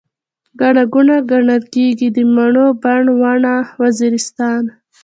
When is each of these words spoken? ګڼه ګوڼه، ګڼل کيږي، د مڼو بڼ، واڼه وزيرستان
ګڼه 0.59 0.83
ګوڼه، 0.93 1.17
ګڼل 1.31 1.61
کيږي، 1.73 2.07
د 2.15 2.17
مڼو 2.33 2.67
بڼ، 2.81 3.03
واڼه 3.21 3.53
وزيرستان 3.81 4.63